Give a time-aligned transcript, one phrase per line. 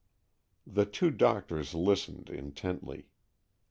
[0.65, 3.05] The two doctors listened intently.